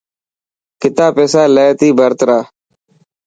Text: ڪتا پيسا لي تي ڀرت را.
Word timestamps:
ڪتا 0.81 1.07
پيسا 1.15 1.41
لي 1.55 1.67
تي 1.79 1.87
ڀرت 1.99 2.21
را. 2.27 2.39